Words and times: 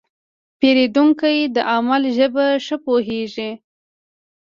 پیرودونکی 0.59 1.37
د 1.55 1.57
عمل 1.73 2.03
ژبه 2.17 2.45
ښه 2.65 2.77
پوهېږي. 2.85 3.51